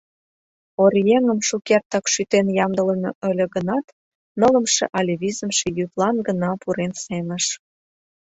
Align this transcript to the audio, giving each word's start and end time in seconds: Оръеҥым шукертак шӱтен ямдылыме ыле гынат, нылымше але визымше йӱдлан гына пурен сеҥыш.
Оръеҥым 0.83 1.39
шукертак 1.47 2.05
шӱтен 2.13 2.47
ямдылыме 2.63 3.11
ыле 3.29 3.45
гынат, 3.55 3.85
нылымше 4.39 4.85
але 4.97 5.13
визымше 5.21 5.67
йӱдлан 5.77 6.15
гына 6.27 6.49
пурен 6.61 6.93
сеҥыш. 7.03 7.45